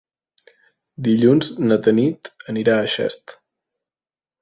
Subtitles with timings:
[1.09, 3.39] Dilluns na Tanit anirà a Xest.